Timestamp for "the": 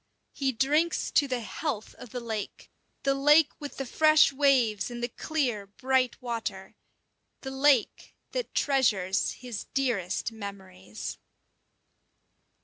1.27-1.41, 2.09-2.19, 3.03-3.13, 3.77-3.85, 5.03-5.07, 7.41-7.51